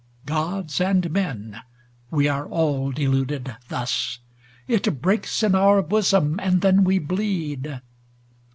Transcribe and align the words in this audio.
Gods 0.25 0.81
and 0.81 1.11
men, 1.11 1.61
we 2.09 2.27
are 2.27 2.47
all 2.47 2.91
deluded 2.91 3.55
thus! 3.69 4.17
It 4.67 4.99
breaks 4.99 5.43
in 5.43 5.53
our 5.53 5.83
bosom 5.83 6.39
and 6.39 6.61
then 6.61 6.83
we 6.83 6.97
bleed. 6.97 7.81